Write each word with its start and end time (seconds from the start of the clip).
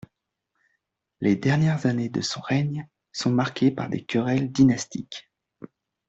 Les 1.19 1.35
dernières 1.35 1.85
années 1.85 2.09
de 2.09 2.21
son 2.21 2.41
règne 2.41 2.87
sont 3.11 3.29
marquées 3.29 3.69
par 3.69 3.87
des 3.87 4.03
querelles 4.03 4.51
dynastiques. 4.51 5.29